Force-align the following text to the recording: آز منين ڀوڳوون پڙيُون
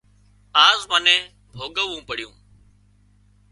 آز 0.67 0.79
منين 0.89 1.21
ڀوڳوون 1.53 2.01
پڙيُون 2.07 2.35